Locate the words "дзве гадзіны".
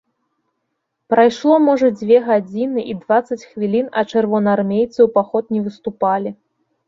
1.99-2.85